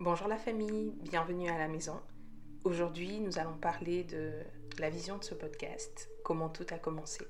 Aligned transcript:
Bonjour 0.00 0.28
la 0.28 0.36
famille, 0.36 0.92
bienvenue 1.02 1.50
à 1.50 1.58
la 1.58 1.66
maison. 1.66 2.00
Aujourd'hui, 2.62 3.18
nous 3.18 3.40
allons 3.40 3.56
parler 3.56 4.04
de 4.04 4.30
la 4.78 4.90
vision 4.90 5.18
de 5.18 5.24
ce 5.24 5.34
podcast, 5.34 6.08
comment 6.22 6.48
tout 6.48 6.66
a 6.70 6.78
commencé, 6.78 7.26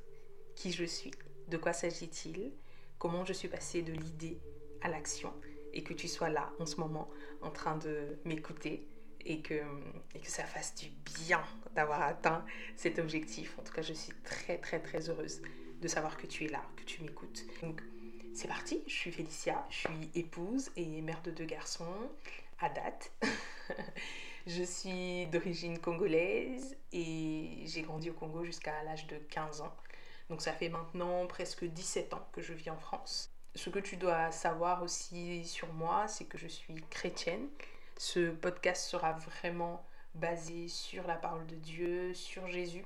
qui 0.54 0.70
je 0.70 0.84
suis, 0.84 1.12
de 1.49 1.57
quoi 1.57 1.73
s'agit-il, 1.73 2.52
comment 2.99 3.25
je 3.25 3.33
suis 3.33 3.49
passée 3.49 3.81
de 3.81 3.94
l'idée 3.94 4.39
à 4.83 4.91
l'action 4.91 5.33
et 5.73 5.83
que 5.83 5.94
tu 5.94 6.08
sois 6.08 6.28
là 6.28 6.52
en 6.60 6.67
ce 6.67 6.76
moment 6.76 7.08
en 7.41 7.50
train 7.50 7.78
de 7.78 8.18
m'écouter 8.27 8.87
et 9.25 9.41
que, 9.41 9.62
ça 10.25 10.45
fasse 10.45 10.75
du 10.75 10.91
bien 11.25 11.43
d'avoir 11.75 12.03
atteint 12.03 12.45
cet 12.77 12.98
objectif. 12.98 13.59
En 13.59 13.62
tout 13.62 13.73
cas, 13.73 13.80
je 13.80 13.95
suis 13.95 14.12
très 14.25 14.59
très 14.59 14.79
très 14.79 15.09
heureuse 15.09 15.41
de 15.80 15.89
savoir 15.89 16.19
que 16.19 16.27
tu 16.27 16.45
es 16.45 16.48
là, 16.48 16.62
que 16.77 16.85
tu 16.85 17.03
m'écoutes. 17.03 17.46
Donc, 17.62 17.82
c'est 18.35 18.46
parti, 18.46 18.82
je 18.87 18.93
suis 18.93 19.11
Félicia, 19.11 19.66
je 19.71 19.89
suis 19.89 20.11
épouse 20.14 20.71
et 20.77 21.00
mère 21.00 21.23
de 21.23 21.30
deux 21.30 21.46
garçons 21.46 22.11
à 22.61 22.68
date. 22.68 23.12
je 24.46 24.62
suis 24.62 25.26
d'origine 25.26 25.79
congolaise 25.79 26.76
et 26.93 27.62
j'ai 27.64 27.82
grandi 27.82 28.11
au 28.11 28.14
Congo 28.14 28.44
jusqu'à 28.44 28.82
l'âge 28.85 29.07
de 29.07 29.16
15 29.16 29.61
ans. 29.61 29.75
Donc 30.30 30.43
ça 30.43 30.53
fait 30.53 30.68
maintenant 30.68 31.26
presque 31.26 31.64
17 31.64 32.14
ans 32.14 32.26
que 32.32 32.42
je 32.42 32.52
vis 32.52 32.70
en 32.70 32.76
France. 32.76 33.30
Ce 33.54 33.70
que 33.70 33.78
tu 33.78 33.96
dois 33.96 34.30
savoir 34.30 34.82
aussi 34.82 35.44
sur 35.44 35.72
moi, 35.72 36.06
c'est 36.06 36.26
que 36.26 36.38
je 36.38 36.46
suis 36.46 36.74
chrétienne. 36.90 37.48
Ce 37.96 38.30
podcast 38.30 38.84
sera 38.84 39.12
vraiment 39.12 39.84
basé 40.14 40.68
sur 40.68 41.06
la 41.06 41.16
parole 41.16 41.46
de 41.46 41.56
Dieu, 41.56 42.14
sur 42.14 42.46
Jésus. 42.46 42.84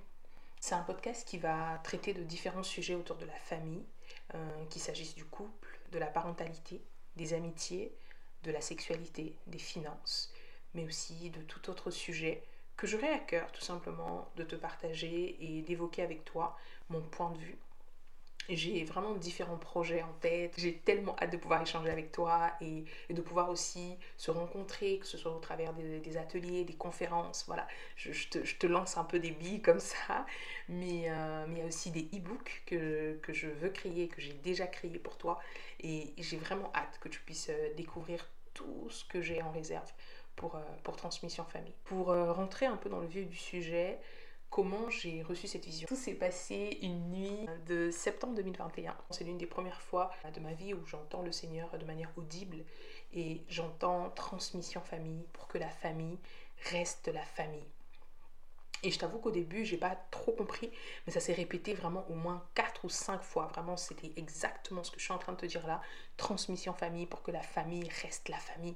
C'est 0.60 0.74
un 0.74 0.82
podcast 0.82 1.26
qui 1.26 1.38
va 1.38 1.80
traiter 1.82 2.14
de 2.14 2.22
différents 2.22 2.62
sujets 2.62 2.94
autour 2.94 3.16
de 3.16 3.26
la 3.26 3.34
famille, 3.34 3.84
euh, 4.34 4.64
qu'il 4.70 4.80
s'agisse 4.80 5.14
du 5.14 5.24
couple, 5.24 5.78
de 5.90 5.98
la 5.98 6.06
parentalité, 6.06 6.80
des 7.16 7.34
amitiés, 7.34 7.92
de 8.44 8.50
la 8.50 8.60
sexualité, 8.60 9.34
des 9.46 9.58
finances, 9.58 10.32
mais 10.74 10.84
aussi 10.84 11.30
de 11.30 11.40
tout 11.42 11.70
autre 11.70 11.90
sujet 11.90 12.42
que 12.76 12.86
j'aurais 12.86 13.12
à 13.12 13.18
cœur 13.18 13.52
tout 13.52 13.60
simplement 13.60 14.28
de 14.36 14.44
te 14.44 14.56
partager 14.56 15.36
et 15.40 15.62
d'évoquer 15.62 16.02
avec 16.02 16.24
toi 16.24 16.56
mon 16.88 17.02
point 17.02 17.30
de 17.30 17.38
vue. 17.38 17.58
J'ai 18.48 18.84
vraiment 18.84 19.14
différents 19.14 19.56
projets 19.56 20.02
en 20.02 20.12
tête. 20.20 20.54
J'ai 20.58 20.76
tellement 20.76 21.14
hâte 21.20 21.30
de 21.30 21.36
pouvoir 21.36 21.62
échanger 21.62 21.90
avec 21.90 22.10
toi 22.10 22.50
et, 22.60 22.84
de 23.08 23.20
pouvoir 23.20 23.50
aussi 23.50 23.96
se 24.16 24.32
rencontrer, 24.32 24.98
que 24.98 25.06
ce 25.06 25.16
soit 25.16 25.34
au 25.34 25.38
travers 25.38 25.72
des, 25.74 26.16
ateliers, 26.16 26.64
des 26.64 26.74
conférences. 26.74 27.44
Voilà, 27.46 27.68
je, 27.94 28.10
te, 28.28 28.66
lance 28.66 28.96
un 28.96 29.04
peu 29.04 29.20
des 29.20 29.30
billes 29.30 29.62
comme 29.62 29.78
ça. 29.78 30.26
Mais, 30.68 31.04
euh, 31.08 31.46
il 31.48 31.58
y 31.58 31.60
a 31.60 31.66
aussi 31.66 31.90
des 31.90 32.08
e-books 32.16 32.62
que, 32.66 33.16
que 33.22 33.32
je 33.32 33.46
veux 33.46 33.70
créer, 33.70 34.08
que 34.08 34.20
j'ai 34.20 34.34
déjà 34.34 34.66
créé 34.66 34.98
pour 34.98 35.18
toi. 35.18 35.38
Et 35.80 36.12
j'ai 36.18 36.36
vraiment 36.36 36.72
hâte 36.74 36.98
que 37.00 37.08
tu 37.08 37.20
puisses 37.20 37.48
euh, 37.48 37.74
découvrir 37.76 38.28
tout 38.54 38.88
ce 38.90 39.04
que 39.04 39.20
j'ai 39.20 39.42
en 39.42 39.50
réserve 39.50 39.90
pour, 40.36 40.56
euh, 40.56 40.92
Transmission 40.96 41.44
Famille. 41.44 41.74
Pour 41.84 42.10
euh, 42.10 42.32
rentrer 42.32 42.66
un 42.66 42.76
peu 42.76 42.88
dans 42.88 43.00
le 43.00 43.06
vif 43.06 43.28
du 43.28 43.36
sujet, 43.36 43.98
comment 44.50 44.90
j'ai 44.90 45.22
reçu 45.22 45.46
cette 45.46 45.64
vision? 45.64 45.88
Tout 45.88 45.96
s'est 45.96 46.14
passé 46.14 46.78
une 46.82 47.10
nuit 47.10 47.46
de 47.66 47.90
septembre 47.90 48.34
2021. 48.34 48.94
C'est 49.10 49.24
l'une 49.24 49.38
des 49.38 49.46
premières 49.46 49.80
fois 49.80 50.10
de 50.34 50.40
ma 50.40 50.52
vie 50.52 50.74
où 50.74 50.84
j'entends 50.86 51.22
le 51.22 51.32
Seigneur 51.32 51.76
de 51.78 51.84
manière 51.84 52.10
audible 52.16 52.64
et 53.12 53.42
j'entends 53.48 54.10
transmission 54.10 54.80
famille 54.80 55.26
pour 55.32 55.48
que 55.48 55.58
la 55.58 55.70
famille 55.70 56.18
reste 56.70 57.08
la 57.08 57.24
famille. 57.24 57.66
Et 58.84 58.90
je 58.90 58.98
t'avoue 58.98 59.18
qu'au 59.18 59.30
début, 59.30 59.64
j'ai 59.64 59.76
pas 59.76 59.96
trop 60.10 60.32
compris, 60.32 60.70
mais 61.06 61.12
ça 61.12 61.20
s'est 61.20 61.32
répété 61.32 61.72
vraiment 61.72 62.04
au 62.10 62.14
moins 62.14 62.44
4 62.54 62.84
ou 62.84 62.88
5 62.88 63.22
fois. 63.22 63.46
Vraiment, 63.46 63.76
c'était 63.76 64.12
exactement 64.16 64.82
ce 64.82 64.90
que 64.90 64.98
je 64.98 65.04
suis 65.04 65.12
en 65.12 65.18
train 65.18 65.32
de 65.32 65.38
te 65.38 65.46
dire 65.46 65.64
là. 65.66 65.80
Transmission 66.16 66.74
famille 66.74 67.06
pour 67.06 67.22
que 67.22 67.30
la 67.30 67.42
famille 67.42 67.88
reste 68.02 68.28
la 68.28 68.38
famille. 68.38 68.74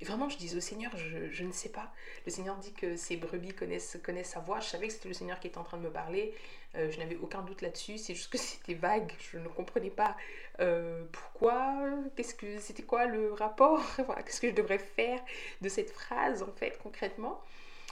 Et 0.00 0.04
vraiment, 0.04 0.28
je 0.28 0.36
dis 0.36 0.56
au 0.56 0.60
Seigneur, 0.60 0.90
je, 0.96 1.44
ne 1.44 1.52
sais 1.52 1.68
pas. 1.68 1.92
Le 2.24 2.30
Seigneur 2.32 2.56
dit 2.56 2.72
que 2.72 2.96
ses 2.96 3.16
brebis 3.16 3.52
connaissent, 3.54 3.98
connaissent 4.02 4.30
sa 4.30 4.40
voix. 4.40 4.60
Je 4.60 4.66
savais 4.66 4.88
que 4.88 4.92
c'était 4.92 5.08
le 5.08 5.14
Seigneur 5.14 5.38
qui 5.38 5.46
était 5.46 5.58
en 5.58 5.64
train 5.64 5.76
de 5.76 5.82
me 5.82 5.90
parler. 5.90 6.34
Euh, 6.76 6.90
je 6.90 6.98
n'avais 6.98 7.16
aucun 7.16 7.42
doute 7.42 7.62
là-dessus. 7.62 7.98
C'est 7.98 8.14
juste 8.14 8.32
que 8.32 8.38
c'était 8.38 8.74
vague. 8.74 9.12
Je 9.32 9.38
ne 9.38 9.48
comprenais 9.48 9.90
pas 9.90 10.16
euh, 10.60 11.04
pourquoi. 11.12 11.76
Qu'est-ce 12.16 12.34
que 12.34 12.58
c'était 12.58 12.82
quoi 12.82 13.06
le 13.06 13.32
rapport? 13.32 13.80
Qu'est-ce 14.24 14.40
que 14.40 14.50
je 14.50 14.54
devrais 14.54 14.78
faire 14.78 15.20
de 15.60 15.68
cette 15.68 15.90
phrase 15.90 16.42
en 16.42 16.52
fait 16.52 16.78
concrètement? 16.82 17.40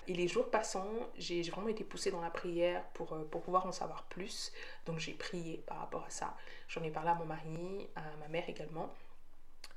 Et 0.09 0.15
les 0.15 0.29
jours 0.29 0.51
passant, 0.51 0.89
j'ai 1.17 1.43
vraiment 1.43 1.69
été 1.69 1.85
poussée 1.85 2.11
dans 2.11 2.21
la 2.21 2.31
prière 2.31 2.85
pour, 2.95 3.13
euh, 3.13 3.25
pour 3.25 3.43
pouvoir 3.43 3.67
en 3.67 3.73
savoir 3.73 4.05
plus. 4.05 4.53
Donc 4.87 4.99
j'ai 4.99 5.13
prié 5.13 5.63
par 5.67 5.79
rapport 5.79 6.05
à 6.05 6.11
ça. 6.11 6.37
J'en 6.69 6.83
ai 6.83 6.91
parlé 6.91 7.11
à 7.11 7.15
mon 7.15 7.27
mari, 7.27 7.89
à 7.97 8.03
ma 8.21 8.29
mère 8.29 8.49
également. 8.49 8.93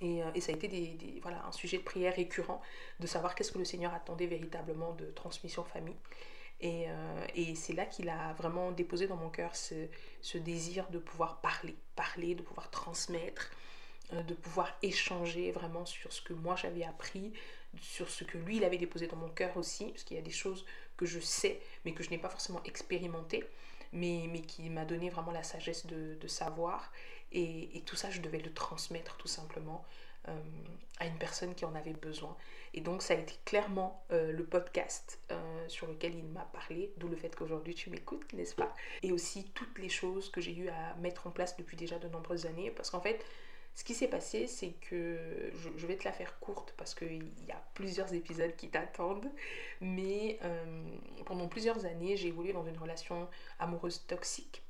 Et, 0.01 0.23
euh, 0.23 0.31
et, 0.35 0.41
ça 0.41 0.51
a 0.51 0.55
été 0.55 0.67
des, 0.67 1.19
voilà, 1.21 1.45
un 1.45 1.51
sujet 1.51 1.77
de 1.77 1.83
prière 1.83 2.15
récurrent 2.15 2.61
de 2.99 3.07
savoir 3.07 3.35
qu'est-ce 3.35 3.51
que 3.51 3.59
le 3.59 3.65
Seigneur 3.65 3.93
attendait 3.93 4.27
véritablement 4.27 4.93
de 4.93 5.05
transmission 5.05 5.63
famille. 5.63 5.95
Et, 6.59 6.85
euh, 6.87 7.25
et 7.35 7.55
c'est 7.55 7.73
là 7.73 7.85
qu'il 7.85 8.09
a 8.09 8.33
vraiment 8.33 8.71
déposé 8.71 9.07
dans 9.07 9.17
mon 9.17 9.29
cœur 9.29 9.55
ce, 9.55 9.75
ce, 10.21 10.37
désir 10.37 10.89
de 10.89 10.97
pouvoir 10.97 11.41
parler, 11.41 11.75
parler, 11.95 12.35
de 12.35 12.41
pouvoir 12.41 12.69
transmettre, 12.69 13.51
de 14.11 14.33
pouvoir 14.33 14.77
échanger 14.81 15.51
vraiment 15.51 15.85
sur 15.85 16.11
ce 16.13 16.21
que 16.21 16.33
moi 16.33 16.55
j'avais 16.55 16.83
appris, 16.83 17.33
sur 17.81 18.09
ce 18.09 18.23
que 18.23 18.37
lui 18.37 18.57
il 18.57 18.63
avait 18.63 18.77
déposé 18.77 19.07
dans 19.07 19.15
mon 19.15 19.29
cœur 19.29 19.57
aussi, 19.57 19.85
parce 19.85 20.03
qu'il 20.03 20.17
y 20.17 20.19
a 20.19 20.23
des 20.23 20.31
choses 20.31 20.65
que 20.97 21.05
je 21.05 21.19
sais 21.19 21.59
mais 21.85 21.93
que 21.93 22.03
je 22.03 22.09
n'ai 22.09 22.17
pas 22.17 22.29
forcément 22.29 22.61
expérimenté, 22.63 23.43
mais, 23.91 24.25
mais 24.29 24.41
qui 24.41 24.69
m'a 24.69 24.85
donné 24.85 25.09
vraiment 25.09 25.31
la 25.31 25.43
sagesse 25.43 25.85
de, 25.85 26.27
savoir. 26.27 26.91
Et, 27.31 27.81
tout 27.85 27.95
ça, 27.95 28.09
je 28.09 28.21
devais 28.21 28.39
le 28.39 28.53
transmettre 28.53 29.17
tout 29.17 29.27
simplement 29.27 29.83
euh, 30.27 30.39
à 30.99 31.07
une 31.07 31.17
personne 31.17 31.55
qui 31.55 31.65
en 31.65 31.75
avait 31.75 31.93
besoin. 31.93 32.35
Et 32.75 32.81
donc 32.81 33.03
ça 33.03 33.13
a 33.13 33.17
été 33.17 33.35
clairement 33.45 34.03
euh, 34.11 34.31
le 34.31 34.43
podcast 34.43 35.19
euh, 35.31 35.67
sur 35.67 35.85
lequel 35.87 36.15
il 36.15 36.25
m'a 36.25 36.45
parlé, 36.45 36.91
d'où 36.97 37.07
le 37.07 37.15
fait 37.15 37.35
qu'aujourd'hui 37.35 37.75
tu 37.75 37.89
m'écoutes, 37.89 38.31
n'est-ce 38.33 38.55
pas? 38.55 38.73
Et 39.03 39.11
aussi 39.11 39.51
toutes 39.53 39.77
les 39.77 39.89
choses 39.89 40.31
que 40.31 40.41
j'ai 40.41 40.55
eu 40.55 40.69
à 40.69 40.95
mettre 40.95 41.27
en 41.27 41.31
place 41.31 41.55
depuis 41.57 41.77
déjà 41.77 41.99
de 41.99 42.07
nombreuses 42.07 42.45
années, 42.45 42.71
parce 42.71 42.89
qu'en 42.89 43.01
fait, 43.01 43.23
ce 43.75 43.83
qui 43.83 43.93
s'est 43.93 44.07
passé, 44.07 44.47
c'est 44.47 44.73
que 44.89 45.51
je, 45.77 45.87
vais 45.87 45.95
te 45.95 46.03
la 46.03 46.11
faire 46.11 46.39
courte 46.39 46.73
parce 46.77 46.93
qu'il 46.93 47.23
y 47.47 47.51
a 47.51 47.61
plusieurs 47.73 48.13
épisodes 48.13 48.55
qui 48.55 48.69
t'attendent, 48.69 49.31
mais 49.81 50.37
euh, 50.43 50.83
pendant 51.25 51.47
plusieurs 51.47 51.85
années, 51.85 52.15
j'ai 52.15 52.27
évolué 52.27 52.53
dans 52.53 52.65
une 52.65 52.77
relation 52.77 53.27
amoureuse 53.59 54.05
toxique. 54.05 54.62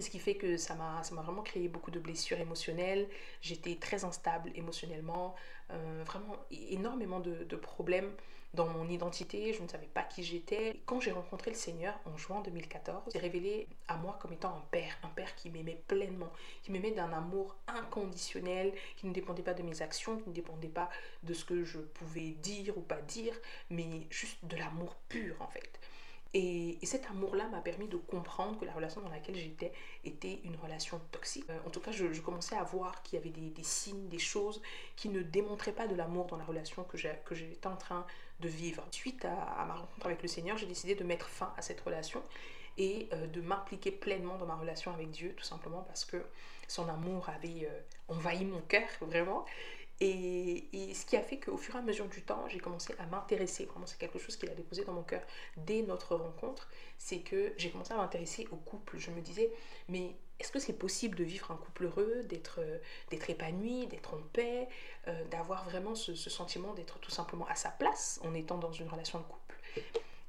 Ce 0.00 0.10
qui 0.10 0.18
fait 0.18 0.34
que 0.34 0.56
ça 0.56 0.74
m'a 0.74 1.22
vraiment 1.22 1.42
créé 1.42 1.68
beaucoup 1.68 1.90
de 1.90 2.00
blessures 2.00 2.40
émotionnelles. 2.40 3.08
J'étais 3.40 3.76
très 3.76 4.04
instable 4.04 4.50
émotionnellement, 4.54 5.34
euh, 5.70 6.02
vraiment 6.06 6.36
énormément 6.50 7.20
de, 7.20 7.44
de 7.44 7.56
problèmes 7.56 8.10
dans 8.52 8.66
mon 8.66 8.88
identité, 8.88 9.52
je 9.52 9.62
ne 9.62 9.68
savais 9.68 9.86
pas 9.86 10.02
qui 10.02 10.24
j'étais. 10.24 10.80
Quand 10.84 10.98
j'ai 10.98 11.12
rencontré 11.12 11.52
le 11.52 11.56
Seigneur 11.56 11.98
en 12.04 12.16
juin 12.16 12.40
2014, 12.42 13.12
il 13.14 13.20
révélé 13.20 13.68
à 13.86 13.96
moi 13.96 14.18
comme 14.20 14.32
étant 14.32 14.48
un 14.48 14.64
père, 14.72 14.98
un 15.04 15.08
père 15.08 15.36
qui 15.36 15.50
m'aimait 15.50 15.80
pleinement, 15.86 16.32
qui 16.62 16.72
m'aimait 16.72 16.90
d'un 16.90 17.12
amour 17.12 17.56
inconditionnel, 17.68 18.72
qui 18.96 19.06
ne 19.06 19.12
dépendait 19.12 19.42
pas 19.42 19.54
de 19.54 19.62
mes 19.62 19.82
actions, 19.82 20.18
qui 20.18 20.30
ne 20.30 20.34
dépendait 20.34 20.68
pas 20.68 20.90
de 21.22 21.32
ce 21.32 21.44
que 21.44 21.62
je 21.62 21.78
pouvais 21.78 22.30
dire 22.42 22.76
ou 22.76 22.80
pas 22.80 23.00
dire, 23.02 23.34
mais 23.70 24.08
juste 24.10 24.44
de 24.44 24.56
l'amour 24.56 24.96
pur 25.08 25.36
en 25.40 25.48
fait. 25.48 25.78
Et, 26.32 26.78
cet 26.84 27.06
amour-là 27.06 27.48
m'a 27.48 27.60
permis 27.60 27.88
de 27.88 27.96
comprendre 27.96 28.58
que 28.58 28.64
la 28.64 28.72
relation 28.72 29.00
dans 29.00 29.08
laquelle 29.08 29.36
j'étais 29.36 29.72
était 30.04 30.40
une 30.44 30.56
relation 30.56 31.00
toxique. 31.10 31.44
Euh, 31.50 31.58
en 31.66 31.70
tout 31.70 31.80
cas, 31.80 31.90
je, 31.92 32.06
commençais 32.20 32.56
à 32.56 32.62
voir 32.62 33.02
qu'il 33.02 33.18
y 33.18 33.22
avait 33.22 33.30
des, 33.30 33.62
signes, 33.62 34.08
des 34.08 34.18
choses 34.18 34.62
qui 34.96 35.08
ne 35.08 35.22
démontraient 35.22 35.72
pas 35.72 35.86
de 35.86 35.94
l'amour 35.94 36.26
dans 36.26 36.36
la 36.36 36.44
relation 36.44 36.84
que 36.84 36.96
j'étais 36.96 37.66
en 37.66 37.76
train 37.76 38.06
de 38.40 38.48
vivre. 38.48 38.84
Suite 38.90 39.24
à, 39.24 39.64
ma 39.66 39.74
rencontre 39.74 40.06
avec 40.06 40.22
le 40.22 40.28
Seigneur, 40.28 40.56
j'ai 40.56 40.66
décidé 40.66 40.94
de 40.94 41.04
mettre 41.04 41.28
fin 41.28 41.52
à 41.56 41.62
cette 41.62 41.80
relation 41.80 42.22
et 42.78 43.08
euh, 43.12 43.26
de 43.26 43.40
m'impliquer 43.40 43.90
pleinement 43.90 44.36
dans 44.38 44.46
ma 44.46 44.54
relation 44.54 44.92
avec 44.92 45.10
Dieu, 45.10 45.34
tout 45.36 45.44
simplement 45.44 45.82
parce 45.82 46.04
que 46.04 46.24
son 46.68 46.88
amour 46.88 47.28
avait 47.28 47.66
euh, 47.66 47.80
envahi 48.08 48.44
mon 48.44 48.60
cœur, 48.62 48.88
vraiment. 49.00 49.44
Et, 50.02 50.64
ce 50.94 51.04
qui 51.04 51.16
a 51.16 51.22
fait 51.22 51.38
qu'au 51.38 51.58
fur 51.58 51.76
et 51.76 51.78
à 51.78 51.82
mesure 51.82 52.08
du 52.08 52.22
temps, 52.22 52.48
j'ai 52.48 52.58
commencé 52.58 52.94
à 52.98 53.06
m'intéresser, 53.06 53.66
vraiment 53.66 53.86
c'est 53.86 53.98
quelque 53.98 54.18
chose 54.18 54.36
qu'il 54.36 54.48
a 54.48 54.54
déposé 54.54 54.84
dans 54.84 54.94
mon 54.94 55.02
cœur 55.02 55.22
dès 55.58 55.82
notre 55.82 56.16
rencontre, 56.16 56.68
c'est 56.98 57.20
que 57.20 57.52
j'ai 57.58 57.70
commencé 57.70 57.92
à 57.92 57.96
m'intéresser 57.96 58.48
au 58.50 58.56
couple. 58.56 58.98
Je 58.98 59.10
me 59.10 59.20
disais, 59.20 59.50
mais 59.88 60.16
est-ce 60.38 60.52
que 60.52 60.58
c'est 60.58 60.78
possible 60.78 61.16
de 61.16 61.24
vivre 61.24 61.50
un 61.50 61.56
couple 61.56 61.84
heureux, 61.84 62.22
d'être 62.24 62.60
d'être 63.10 63.28
épanoui, 63.28 63.86
d'être 63.88 64.14
en 64.14 64.22
paix, 64.32 64.68
euh, 65.06 65.24
d'avoir 65.26 65.64
vraiment 65.64 65.94
ce, 65.94 66.14
ce 66.14 66.30
sentiment 66.30 66.72
d'être 66.72 66.98
tout 67.00 67.10
simplement 67.10 67.46
à 67.48 67.54
sa 67.54 67.68
place 67.68 68.20
en 68.24 68.34
étant 68.34 68.56
dans 68.56 68.72
une 68.72 68.88
relation 68.88 69.18
de 69.18 69.24
couple? 69.24 69.60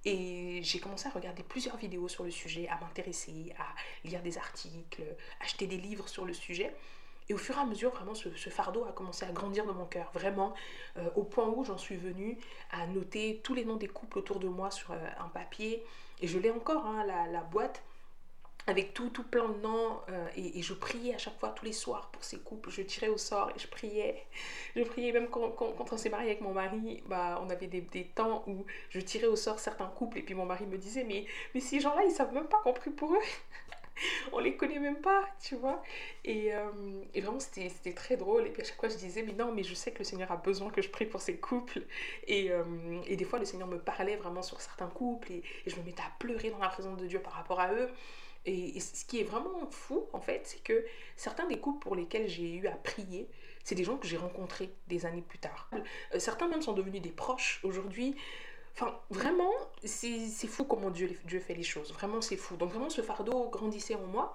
Et 0.03 0.61
j'ai 0.63 0.79
commencé 0.79 1.07
à 1.07 1.11
regarder 1.11 1.43
plusieurs 1.43 1.77
vidéos 1.77 2.07
sur 2.07 2.23
le 2.23 2.31
sujet, 2.31 2.67
à 2.67 2.79
m'intéresser, 2.79 3.53
à 3.57 4.07
lire 4.07 4.21
des 4.21 4.37
articles, 4.37 5.03
acheter 5.39 5.67
des 5.67 5.77
livres 5.77 6.09
sur 6.09 6.25
le 6.25 6.33
sujet. 6.33 6.73
Et 7.31 7.33
au 7.33 7.37
fur 7.37 7.55
et 7.55 7.61
à 7.61 7.65
mesure, 7.65 7.91
vraiment, 7.91 8.13
ce, 8.13 8.27
fardeau 8.49 8.83
a 8.83 8.91
commencé 8.91 9.23
à 9.23 9.31
grandir 9.31 9.65
dans 9.65 9.73
mon 9.73 9.85
cœur, 9.85 10.11
vraiment, 10.13 10.53
euh, 10.97 11.09
au 11.15 11.23
point 11.23 11.47
où 11.47 11.63
j'en 11.63 11.77
suis 11.77 11.95
venue 11.95 12.37
à 12.71 12.85
noter 12.87 13.39
tous 13.41 13.53
les 13.53 13.63
noms 13.63 13.77
des 13.77 13.87
couples 13.87 14.19
autour 14.19 14.37
de 14.41 14.49
moi 14.49 14.69
sur 14.69 14.91
euh, 14.91 14.97
un 15.17 15.29
papier. 15.29 15.81
Et 16.19 16.27
je 16.27 16.37
l'ai 16.37 16.51
encore, 16.51 16.85
hein, 16.85 17.05
la, 17.05 17.41
boîte 17.43 17.83
avec 18.67 18.93
tout, 18.93 19.09
tout 19.11 19.23
plein 19.23 19.47
de 19.47 19.57
noms. 19.61 20.01
euh, 20.09 20.27
et, 20.35 20.61
je 20.61 20.73
priais 20.73 21.15
à 21.15 21.17
chaque 21.17 21.39
fois, 21.39 21.51
tous 21.51 21.63
les 21.63 21.71
soirs, 21.71 22.09
pour 22.11 22.21
ces 22.21 22.37
couples. 22.39 22.69
Je 22.69 22.81
tirais 22.81 23.07
au 23.07 23.17
sort 23.17 23.49
et 23.55 23.59
je 23.59 23.67
priais. 23.67 24.25
Je 24.75 24.83
priais 24.83 25.13
même 25.13 25.29
quand, 25.29 25.55
on 25.57 25.97
s'est 25.97 26.09
marié 26.09 26.31
avec 26.31 26.41
mon 26.41 26.51
mari. 26.51 27.01
Bah, 27.05 27.41
on 27.41 27.49
avait 27.49 27.67
des, 27.67 28.11
temps 28.13 28.43
où 28.45 28.65
je 28.89 28.99
tirais 28.99 29.27
au 29.27 29.37
sort 29.37 29.61
certains 29.61 29.87
couples. 29.87 30.17
Et 30.17 30.21
puis 30.21 30.33
mon 30.33 30.45
mari 30.45 30.65
me 30.65 30.77
disait, 30.77 31.05
mais, 31.05 31.25
mais 31.53 31.61
ces 31.61 31.79
gens-là, 31.79 32.03
ils 32.03 32.11
savent 32.11 32.33
même 32.33 32.49
pas 32.49 32.57
qu'on 32.61 32.73
prie 32.73 32.91
pour 32.91 33.13
eux. 33.13 33.23
on 34.31 34.39
les 34.39 34.55
connaît 34.55 34.79
même 34.79 35.01
pas, 35.01 35.25
tu 35.41 35.55
vois. 35.55 35.81
Et, 36.23 36.53
euh, 36.53 36.69
vraiment, 37.15 37.39
c'était 37.39 37.93
très 37.93 38.17
drôle. 38.17 38.47
Et 38.47 38.49
puis 38.49 38.61
à 38.61 38.65
chaque 38.65 38.79
fois, 38.79 38.89
je 38.89 38.95
disais, 38.95 39.23
mais 39.23 39.33
non, 39.33 39.51
mais 39.51 39.63
je 39.63 39.73
sais 39.73 39.91
que 39.91 39.99
le 39.99 40.03
Seigneur 40.03 40.31
a 40.31 40.37
besoin 40.37 40.69
que 40.69 40.81
je 40.81 40.89
prie 40.89 41.05
pour 41.05 41.21
ces 41.21 41.37
couples. 41.37 41.81
Et, 42.27 42.51
euh, 42.51 42.63
et 43.07 43.15
des 43.15 43.25
fois, 43.25 43.39
le 43.39 43.45
Seigneur 43.45 43.67
me 43.67 43.79
parlait 43.79 44.15
vraiment 44.15 44.41
sur 44.41 44.61
certains 44.61 44.87
couples. 44.87 45.31
Et, 45.31 45.43
et 45.65 45.69
je 45.69 45.75
me 45.77 45.83
mettais 45.83 46.03
à 46.03 46.11
pleurer 46.19 46.51
dans 46.51 46.59
la 46.59 46.69
présence 46.69 46.97
de 46.97 47.07
Dieu 47.07 47.19
par 47.19 47.33
rapport 47.33 47.59
à 47.59 47.73
eux. 47.73 47.89
Et, 48.45 48.77
et 48.77 48.79
ce 48.79 49.05
qui 49.05 49.19
est 49.19 49.23
vraiment 49.23 49.69
fou, 49.69 50.07
en 50.13 50.21
fait, 50.21 50.41
c'est 50.45 50.63
que 50.63 50.85
certains 51.15 51.47
des 51.47 51.59
couples 51.59 51.79
pour 51.79 51.95
lesquels 51.95 52.27
j'ai 52.27 52.55
eu 52.55 52.67
à 52.67 52.75
prier, 52.75 53.29
c'est 53.63 53.75
des 53.75 53.83
gens 53.83 53.97
que 53.97 54.07
j'ai 54.07 54.17
rencontrés 54.17 54.73
des 54.87 55.05
années 55.05 55.21
plus 55.21 55.37
tard. 55.37 55.69
Euh, 55.73 56.19
certains 56.19 56.47
même 56.47 56.61
sont 56.61 56.73
devenus 56.73 57.01
des 57.01 57.11
proches 57.11 57.59
aujourd'hui. 57.63 58.15
Enfin, 58.73 58.97
vraiment, 59.09 59.51
c'est 59.83 60.47
fou 60.47 60.63
comment 60.63 60.89
Dieu, 60.89 61.07
fait 61.39 61.53
les 61.53 61.63
choses. 61.63 61.91
Vraiment, 61.93 62.21
c'est 62.21 62.37
fou. 62.37 62.55
Donc, 62.55 62.71
vraiment, 62.71 62.89
ce 62.89 63.01
fardeau 63.01 63.49
grandissait 63.49 63.95
en 63.95 64.05
moi. 64.05 64.33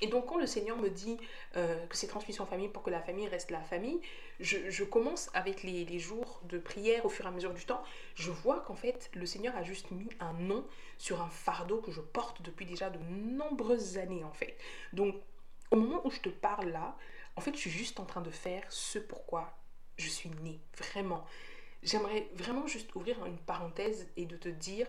Et 0.00 0.06
donc, 0.06 0.26
quand 0.26 0.38
le 0.38 0.46
Seigneur 0.46 0.76
me 0.76 0.90
dit 0.90 1.18
euh, 1.56 1.84
que 1.86 1.96
c'est 1.96 2.06
transmission 2.06 2.46
famille 2.46 2.68
pour 2.68 2.84
que 2.84 2.90
la 2.90 3.00
famille 3.00 3.26
reste 3.26 3.50
la 3.50 3.62
famille, 3.62 4.00
je, 4.38 4.70
je 4.70 4.84
commence 4.84 5.28
avec 5.34 5.64
les, 5.64 5.84
les 5.84 5.98
jours 5.98 6.40
de 6.44 6.58
prière 6.58 7.04
au 7.04 7.08
fur 7.08 7.24
et 7.24 7.28
à 7.28 7.32
mesure 7.32 7.52
du 7.52 7.64
temps. 7.64 7.82
Je 8.14 8.30
vois 8.30 8.60
qu'en 8.60 8.76
fait, 8.76 9.10
le 9.14 9.26
Seigneur 9.26 9.56
a 9.56 9.64
juste 9.64 9.90
mis 9.90 10.08
un 10.20 10.34
nom 10.34 10.64
sur 10.98 11.20
un 11.20 11.30
fardeau 11.30 11.80
que 11.80 11.90
je 11.90 12.00
porte 12.00 12.42
depuis 12.42 12.64
déjà 12.64 12.90
de 12.90 12.98
nombreuses 12.98 13.98
années, 13.98 14.22
en 14.22 14.32
fait. 14.32 14.56
Donc, 14.92 15.16
au 15.70 15.76
moment 15.76 16.00
où 16.06 16.10
je 16.10 16.20
te 16.20 16.28
parle 16.28 16.68
là, 16.68 16.96
en 17.36 17.40
fait, 17.40 17.54
je 17.54 17.58
suis 17.58 17.70
juste 17.70 18.00
en 18.00 18.04
train 18.04 18.20
de 18.20 18.30
faire 18.30 18.64
ce 18.68 18.98
pourquoi 18.98 19.56
je 19.96 20.08
suis 20.08 20.30
née. 20.42 20.60
Vraiment. 20.76 21.24
J'aimerais 21.82 22.28
vraiment 22.34 22.66
juste 22.66 22.94
ouvrir 22.94 23.24
une 23.24 23.38
parenthèse 23.38 24.08
et 24.16 24.26
de 24.26 24.36
te 24.36 24.48
dire, 24.48 24.86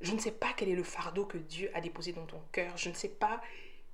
je 0.00 0.12
ne 0.12 0.18
sais 0.18 0.32
pas 0.32 0.52
quel 0.56 0.68
est 0.68 0.74
le 0.74 0.82
fardeau 0.82 1.24
que 1.24 1.38
Dieu 1.38 1.70
a 1.74 1.80
déposé 1.80 2.12
dans 2.12 2.26
ton 2.26 2.42
cœur. 2.52 2.76
Je 2.76 2.88
ne 2.88 2.94
sais 2.94 3.08
pas 3.08 3.40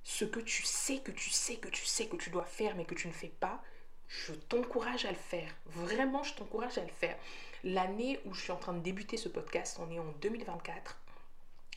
ce 0.03 0.25
que 0.25 0.39
tu 0.39 0.63
sais, 0.63 0.99
que 0.99 1.11
tu 1.11 1.29
sais, 1.29 1.57
que 1.57 1.67
tu 1.67 1.85
sais 1.85 2.07
que 2.07 2.15
tu 2.15 2.29
dois 2.29 2.45
faire, 2.45 2.75
mais 2.75 2.85
que 2.85 2.95
tu 2.95 3.07
ne 3.07 3.13
fais 3.13 3.31
pas. 3.39 3.61
Je 4.07 4.33
t'encourage 4.33 5.05
à 5.05 5.11
le 5.11 5.17
faire. 5.17 5.53
Vraiment, 5.65 6.23
je 6.23 6.33
t'encourage 6.33 6.77
à 6.77 6.83
le 6.83 6.91
faire. 6.91 7.17
L'année 7.63 8.19
où 8.25 8.33
je 8.33 8.41
suis 8.41 8.51
en 8.51 8.57
train 8.57 8.73
de 8.73 8.79
débuter 8.79 9.17
ce 9.17 9.27
podcast, 9.27 9.77
on 9.81 9.91
est 9.91 9.99
en 9.99 10.11
2024. 10.21 10.97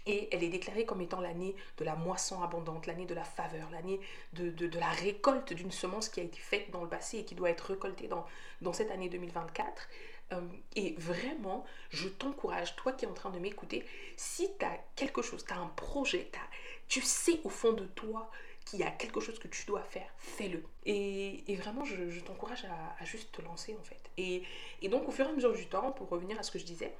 Et 0.07 0.29
elle 0.33 0.43
est 0.43 0.49
déclarée 0.49 0.85
comme 0.85 1.01
étant 1.01 1.21
l'année 1.21 1.55
de 1.79 1.85
la 1.85 1.95
moisson 1.95 2.43
abondante, 2.43 2.87
l'année 2.87 3.07
de 3.07 3.15
la 3.15 3.25
faveur, 3.25 3.69
l'année 3.71 4.01
de, 4.33 4.51
de, 4.51 4.67
de 4.67 4.79
la 4.79 4.89
récolte 4.91 5.53
d'une 5.53 5.71
semence 5.71 6.09
qui 6.09 6.21
a 6.21 6.23
été 6.23 6.39
faite 6.39 6.71
dans 6.71 6.83
le 6.83 6.89
passé 6.89 7.19
et 7.19 7.25
qui 7.25 7.35
doit 7.35 7.51
être 7.51 7.67
récoltée 7.67 8.09
dans, 8.09 8.27
dans 8.61 8.73
cette 8.73 8.91
année 8.91 9.09
2024. 9.09 9.89
Euh, 10.33 10.41
et 10.77 10.95
vraiment, 10.99 11.65
je 11.91 12.09
t'encourage, 12.09 12.77
toi 12.77 12.93
qui 12.93 13.05
es 13.05 13.09
en 13.09 13.15
train 13.15 13.31
de 13.31 13.39
m'écouter, 13.39 13.85
si 14.17 14.49
tu 14.59 14.65
as 14.65 14.79
quelque 14.97 15.23
chose, 15.23 15.45
tu 15.45 15.53
as 15.53 15.59
un 15.59 15.67
projet, 15.69 16.31
tu 16.89 17.01
sais 17.03 17.41
au 17.45 17.49
fond 17.49 17.73
de 17.73 17.85
toi 17.85 18.31
qu'il 18.65 18.81
y 18.81 18.83
a 18.85 18.91
quelque 18.91 19.21
chose 19.21 19.39
que 19.39 19.49
tu 19.49 19.67
dois 19.67 19.83
faire, 19.83 20.09
fais-le. 20.19 20.63
Et, 20.87 21.51
et 21.51 21.57
vraiment, 21.57 21.85
je, 21.85 22.11
je 22.11 22.21
t'encourage 22.21 22.65
à, 22.65 23.03
à 23.03 23.05
juste 23.05 23.33
te 23.33 23.43
lancer 23.43 23.77
en 23.81 23.83
fait. 23.83 24.11
Et, 24.17 24.43
et 24.83 24.89
donc, 24.89 25.09
au 25.09 25.11
fur 25.11 25.27
et 25.27 25.31
à 25.31 25.33
mesure 25.33 25.53
du 25.53 25.67
temps, 25.67 25.91
pour 25.93 26.09
revenir 26.09 26.39
à 26.39 26.43
ce 26.43 26.51
que 26.51 26.59
je 26.59 26.65
disais, 26.65 26.95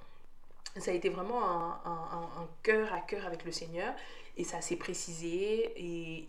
ça 0.77 0.91
a 0.91 0.95
été 0.95 1.09
vraiment 1.09 1.43
un, 1.45 2.49
cœur 2.63 2.93
à 2.93 3.01
cœur 3.01 3.27
avec 3.27 3.45
le 3.45 3.53
Seigneur 3.53 3.95
et 4.37 4.45
ça 4.45 4.61
s'est 4.61 4.77
précisé 4.77 5.73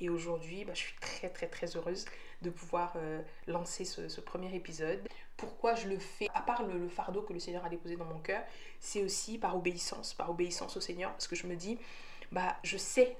et, 0.03 0.09
aujourd'hui 0.09 0.65
bah, 0.65 0.73
je 0.73 0.79
suis 0.79 0.95
très 0.99 1.29
très 1.29 1.47
très 1.47 1.75
heureuse 1.75 2.05
de 2.41 2.49
pouvoir 2.49 2.93
euh, 2.95 3.21
lancer 3.47 3.85
ce, 3.85 4.19
premier 4.19 4.53
épisode. 4.55 5.07
Pourquoi 5.37 5.75
je 5.75 5.87
le 5.87 5.99
fais, 5.99 6.27
à 6.33 6.41
part 6.41 6.63
le, 6.63 6.87
fardeau 6.89 7.21
que 7.21 7.33
le 7.33 7.39
Seigneur 7.39 7.63
a 7.65 7.69
déposé 7.69 7.95
dans 7.97 8.05
mon 8.05 8.19
cœur, 8.19 8.43
c'est 8.79 9.03
aussi 9.03 9.37
par 9.37 9.55
obéissance, 9.55 10.15
par 10.15 10.29
obéissance 10.31 10.75
au 10.75 10.81
Seigneur. 10.81 11.11
Parce 11.11 11.27
que 11.27 11.35
je 11.35 11.45
me 11.45 11.55
dis, 11.55 11.77
bah, 12.31 12.57
je 12.63 12.77
sais 12.77 13.15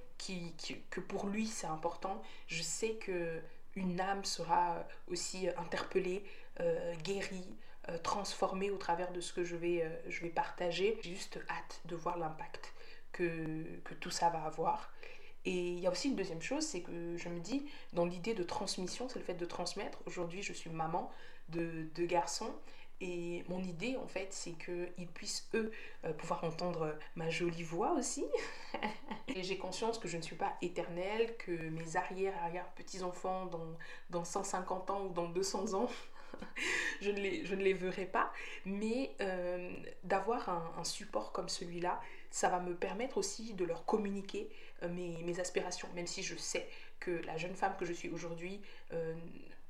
que 0.89 0.99
pour 0.99 1.27
lui 1.27 1.47
c'est 1.47 1.67
important, 1.67 2.21
je 2.47 2.61
sais 2.61 2.93
que 2.93 3.41
une 3.75 3.99
âme 3.99 4.23
sera 4.25 4.85
aussi 5.07 5.47
interpellée, 5.57 6.23
euh, 6.59 6.93
guérie, 7.03 7.47
euh, 7.91 7.97
transformée 7.97 8.71
au 8.71 8.77
travers 8.77 9.11
de 9.11 9.21
ce 9.21 9.33
que 9.33 9.43
je 9.43 9.55
vais, 9.55 9.83
euh, 9.83 9.89
je 10.07 10.21
vais 10.21 10.29
partager. 10.29 10.97
J'ai 11.01 11.11
juste 11.11 11.39
hâte 11.49 11.81
de 11.85 11.95
voir 11.95 12.17
l'impact 12.17 12.73
que, 13.11 13.63
que 13.83 13.93
tout 13.93 14.09
ça 14.09 14.29
va 14.29 14.43
avoir. 14.43 14.91
Et 15.45 15.71
il 15.71 15.79
y 15.79 15.87
a 15.87 15.91
aussi 15.91 16.09
une 16.09 16.15
deuxième 16.15 16.41
chose, 16.41 16.63
c'est 16.65 16.81
que 16.81 17.17
je 17.17 17.29
me 17.29 17.39
dis, 17.39 17.65
dans 17.93 18.05
l'idée 18.05 18.35
de 18.35 18.43
transmission, 18.43 19.09
c'est 19.09 19.19
le 19.19 19.25
fait 19.25 19.33
de 19.33 19.45
transmettre. 19.45 19.99
Aujourd'hui, 20.05 20.43
je 20.43 20.53
suis 20.53 20.69
maman 20.69 21.11
de 21.49 21.87
deux 21.95 22.05
garçons. 22.05 22.53
Et 23.03 23.43
mon 23.49 23.63
idée, 23.63 23.97
en 23.97 24.07
fait, 24.07 24.27
c'est 24.29 24.51
qu'ils 24.51 25.07
puissent, 25.07 25.49
eux, 25.55 25.71
euh, 26.05 26.13
pouvoir 26.13 26.43
entendre 26.43 26.95
ma 27.15 27.31
jolie 27.31 27.63
voix 27.63 27.93
aussi. 27.93 28.23
et 29.27 29.41
j'ai 29.41 29.57
conscience 29.57 29.97
que 29.97 30.07
je 30.07 30.17
ne 30.17 30.21
suis 30.21 30.35
pas 30.35 30.55
éternelle, 30.61 31.35
que 31.37 31.51
mes 31.51 31.95
arrière-arrière-petits-enfants, 31.95 33.47
dans, 33.47 33.65
dans 34.11 34.23
150 34.23 34.91
ans 34.91 35.05
ou 35.07 35.09
dans 35.09 35.27
200 35.27 35.73
ans, 35.73 35.89
je, 37.01 37.11
ne 37.11 37.63
les, 37.63 37.73
verrai 37.73 38.05
pas. 38.05 38.31
Mais 38.65 39.11
euh, 39.21 39.71
d'avoir 40.03 40.49
un, 40.49 40.83
support 40.83 41.31
comme 41.31 41.49
celui-là, 41.49 42.01
ça 42.29 42.49
va 42.49 42.59
me 42.59 42.75
permettre 42.75 43.17
aussi 43.17 43.53
de 43.53 43.65
leur 43.65 43.85
communiquer 43.85 44.49
euh, 44.83 44.89
mes, 44.89 45.21
mes 45.23 45.39
aspirations, 45.39 45.87
même 45.95 46.07
si 46.07 46.23
je 46.23 46.35
sais 46.35 46.67
que 46.99 47.11
la 47.25 47.37
jeune 47.37 47.55
femme 47.55 47.75
que 47.77 47.85
je 47.85 47.93
suis 47.93 48.09
aujourd'hui, 48.09 48.61
euh, 48.93 49.15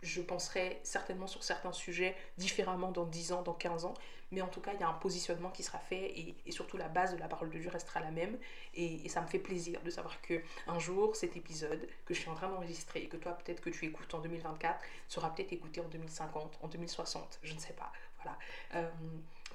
je 0.02 0.22
penserai 0.22 0.80
certainement 0.84 1.28
sur 1.28 1.44
certains 1.44 1.72
sujets 1.72 2.16
différemment 2.38 2.92
dans 2.92 3.06
10 3.06 3.34
ans, 3.34 3.42
dans 3.42 3.54
15 3.54 3.86
ans, 3.86 3.94
mais 4.32 4.42
en 4.42 4.48
tout 4.48 4.62
cas, 4.62 4.72
il 4.74 4.80
y 4.80 4.84
a 4.84 4.88
un 4.88 4.94
positionnement 4.94 5.50
qui 5.50 5.62
sera 5.62 5.78
fait 5.78 6.18
et, 6.18 6.52
surtout 6.52 6.78
la 6.78 6.88
base 6.88 7.14
de 7.14 7.20
la 7.20 7.28
parole 7.28 7.50
de 7.50 7.60
Dieu 7.60 7.70
restera 7.70 8.00
la 8.00 8.12
même. 8.12 8.38
Et, 8.74 9.06
et 9.06 9.10
ça 9.10 9.22
me 9.22 9.28
fait 9.28 9.40
plaisir 9.40 9.82
de 9.82 9.90
savoir 9.90 10.22
que 10.22 10.42
un 10.68 10.80
jour, 10.80 11.16
cet 11.16 11.36
épisode 11.36 11.88
que 12.06 12.14
je 12.14 12.22
suis 12.22 12.30
en 12.30 12.36
train 12.36 12.48
d'enregistrer 12.48 13.02
et 13.02 13.08
que 13.08 13.18
toi, 13.18 13.34
peut-être 13.34 13.62
que 13.62 13.70
tu 13.70 13.86
écoutes 13.86 14.14
en 14.14 14.20
2024, 14.20 14.80
sera 15.10 15.36
peut-être 15.36 15.52
écouté 15.52 15.82
en 15.82 15.88
2050, 15.90 16.60
en 16.62 16.68
2060, 16.68 17.40
je 17.44 17.54
ne 17.54 17.60
sais 17.60 17.74
pas. 17.74 17.92
Voilà. 18.24 18.38
Euh, 18.76 18.90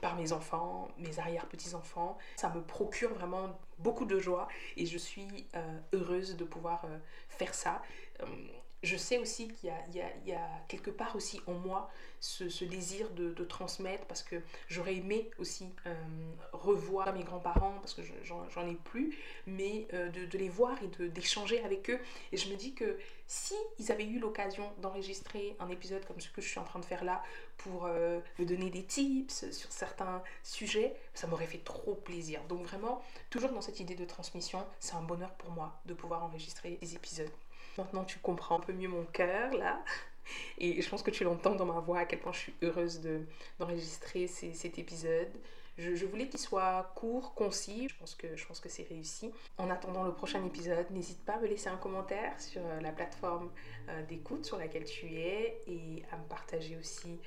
par 0.00 0.14
mes 0.16 0.32
enfants, 0.32 0.88
mes 0.98 1.19
arrière-petits-enfants. 1.19 2.19
Ça 2.37 2.50
me 2.50 2.62
procure 2.62 3.14
vraiment 3.14 3.58
beaucoup 3.78 4.04
de 4.04 4.19
joie 4.19 4.48
et 4.76 4.87
je 4.87 4.98
suis 4.98 5.46
euh, 5.54 5.78
heureuse 5.94 6.37
de 6.37 6.44
pouvoir 6.44 6.84
euh, 6.84 6.98
faire 7.28 7.54
ça. 7.54 7.82
Je 8.87 8.97
sais 8.97 9.19
aussi 9.19 9.49
qu'il 9.49 9.73
y 9.94 10.33
a, 10.33 10.38
quelque 10.69 10.91
part 10.91 11.17
aussi 11.17 11.41
en 11.49 11.55
moi 11.55 11.91
ce, 12.21 12.65
désir 12.65 13.11
de, 13.11 13.44
transmettre 13.44 14.06
parce 14.06 14.23
que 14.23 14.37
j'aurais 14.69 14.94
aimé 14.94 15.29
aussi 15.38 15.67
euh, 15.87 15.94
revoir 16.53 17.13
mes 17.13 17.25
grands-parents 17.25 17.79
parce 17.81 17.94
que 17.94 18.03
j'en 18.22 18.69
ai 18.69 18.77
plus, 18.77 19.19
mais 19.49 19.89
euh, 19.93 20.08
de, 20.10 20.39
les 20.39 20.49
voir 20.49 20.79
et 20.84 21.08
d'échanger 21.08 21.65
avec 21.65 21.91
eux. 21.91 21.99
Et 22.31 22.37
je 22.37 22.49
me 22.49 22.55
dis 22.55 22.75
que 22.75 22.96
si 23.27 23.55
ils 23.79 23.91
avaient 23.91 24.05
eu 24.05 24.19
l'occasion 24.19 24.71
d'enregistrer 24.79 25.56
un 25.59 25.69
épisode 25.69 26.05
comme 26.06 26.21
ce 26.21 26.31
que 26.31 26.41
je 26.41 26.49
suis 26.49 26.61
en 26.61 26.65
train 26.65 26.79
de 26.79 26.85
faire 26.85 27.05
là 27.05 27.23
pour 27.59 27.87
euh, 27.87 28.21
me 28.39 28.45
donner 28.45 28.71
des 28.71 28.85
tips 28.85 29.51
sur 29.51 29.73
certains 29.73 30.23
sujets, 30.43 30.95
ça 31.15 31.27
m'aurait 31.27 31.47
fait 31.47 31.65
trop 31.65 31.95
plaisir. 31.95 32.43
Donc 32.49 32.63
vraiment, 32.63 33.03
toujours 33.31 33.51
dans 33.51 33.61
cette 33.61 33.81
idée 33.81 33.95
de 33.95 34.05
transmission, 34.05 34.65
c'est 34.79 34.95
un 34.95 35.03
bonheur 35.03 35.31
pour 35.35 35.51
moi 35.51 35.81
de 35.87 35.95
pouvoir 35.95 36.25
enregistrer 36.25 36.79
des 36.81 36.95
épisodes. 36.95 37.31
Maintenant, 37.79 38.05
tu 38.05 38.19
comprends 38.21 38.56
un 38.56 38.61
peu 38.61 38.73
mieux 38.73 38.89
mon 38.89 39.05
cœur, 39.05 39.53
là. 39.55 39.83
Et 40.59 40.81
je 40.81 40.89
pense 40.89 41.03
que 41.03 41.11
tu 41.11 41.25
l'entends 41.25 41.55
dans 41.55 41.67
ma 41.67 41.81
voix 41.81 42.01
à 42.01 42.05
quel 42.05 42.19
point 42.19 42.33
je 42.33 42.39
suis 42.39 42.55
heureuse 42.63 43.01
d'enregistrer 43.59 44.27
de, 44.27 44.55
cet 44.55 44.79
épisode. 44.79 45.31
Je, 45.79 46.06
voulais 46.06 46.29
qu'il 46.29 46.41
soit 46.41 46.93
court, 46.95 47.35
concis. 47.35 47.89
Je 47.89 47.97
pense 47.97 48.15
que, 48.15 48.69
c'est 48.69 48.89
réussi. 48.89 49.31
En 49.59 49.71
attendant 49.71 50.05
le 50.05 50.13
prochain 50.13 50.45
épisode, 50.45 50.91
n'hésite 50.91 51.25
pas 51.25 51.35
à 51.35 51.39
me 51.39 51.47
laisser 51.47 51.69
un 51.69 51.77
commentaire 51.77 52.41
sur 52.41 52.63
la 52.81 52.93
plateforme 52.93 53.51
d'écoute 54.09 54.45
sur 54.47 54.59
laquelle 54.59 54.85
tu 54.85 55.06
es 55.15 55.61
et 55.67 56.03
à 56.11 56.17
me 56.17 56.25
partager 56.25 56.77
aussi 56.77 57.19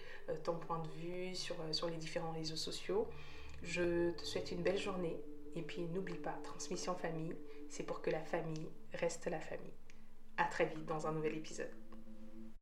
ton 0.43 0.55
point 0.55 0.79
de 0.79 0.89
vue 0.99 1.35
sur, 1.35 1.55
sur 1.71 1.89
les 1.89 1.97
différents 1.97 2.31
réseaux 2.31 2.55
sociaux. 2.55 3.07
Je 3.63 4.11
te 4.11 4.23
souhaite 4.23 4.51
une 4.51 4.63
belle 4.63 4.79
journée. 4.79 5.17
Et 5.55 5.61
puis 5.61 5.81
n'oublie 5.81 6.17
pas, 6.17 6.37
transmission 6.43 6.95
famille, 6.95 7.35
c'est 7.69 7.83
pour 7.83 8.01
que 8.01 8.09
la 8.09 8.21
famille 8.21 8.69
reste 8.93 9.27
la 9.27 9.39
famille. 9.39 9.73
À 10.37 10.45
très 10.45 10.65
vite 10.65 10.85
dans 10.85 11.07
un 11.07 11.11
nouvel 11.11 11.35
épisode. 11.35 11.78